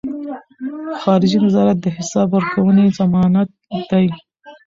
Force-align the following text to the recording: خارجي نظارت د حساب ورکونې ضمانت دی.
خارجي 1.01 1.37
نظارت 1.45 1.77
د 1.81 1.87
حساب 1.97 2.27
ورکونې 2.33 2.85
ضمانت 2.99 3.49
دی. 3.89 4.05